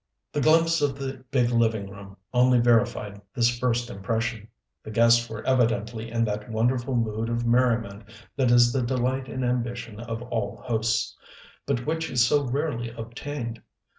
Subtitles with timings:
[0.33, 4.47] The glimpse of the big living room only verified this first impression.
[4.81, 9.45] The guests were evidently in that wonderful mood of merriment that is the delight and
[9.45, 11.15] ambition of all hosts,
[11.67, 13.61] but which is so rarely obtained.